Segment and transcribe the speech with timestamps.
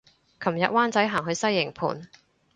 [0.39, 2.07] 琴日灣仔行去西營盤